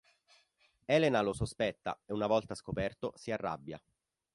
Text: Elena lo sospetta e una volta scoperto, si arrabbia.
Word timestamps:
Elena 0.87 1.21
lo 1.21 1.31
sospetta 1.35 2.01
e 2.07 2.13
una 2.13 2.25
volta 2.25 2.55
scoperto, 2.55 3.13
si 3.17 3.29
arrabbia. 3.29 3.79